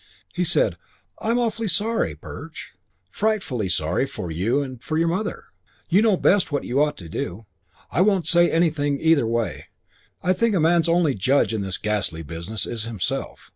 He 0.33 0.43
said, 0.43 0.77
"I'm 1.19 1.37
awfully 1.37 1.67
sorry, 1.67 2.15
Perch. 2.15 2.71
Frightfully 3.11 3.69
sorry 3.69 4.07
for 4.07 4.31
your 4.31 4.59
mother 4.61 4.65
and 4.67 4.83
for 4.83 4.97
you. 4.97 5.41
You 5.89 6.01
know 6.01 6.17
best 6.17 6.51
what 6.51 6.63
you 6.63 6.81
ought 6.81 6.97
to 6.97 7.07
do. 7.07 7.45
I 7.91 8.01
won't 8.01 8.25
say 8.25 8.49
anything 8.49 8.99
either 8.99 9.27
way. 9.27 9.67
I 10.23 10.33
think 10.33 10.55
a 10.55 10.59
man's 10.59 10.89
only 10.89 11.13
judge 11.13 11.53
in 11.53 11.61
this 11.61 11.77
ghastly 11.77 12.23
business 12.23 12.65
is 12.65 12.85
himself. 12.85 13.49